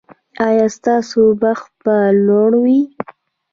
ایا 0.47 0.65
ستاسو 0.77 1.21
بخت 1.41 1.71
به 1.83 1.95
لوړ 2.25 2.51
وي؟ 2.63 2.79